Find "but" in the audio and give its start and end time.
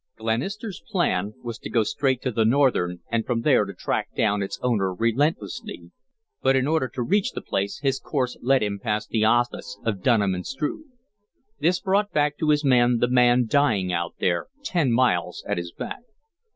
6.41-6.55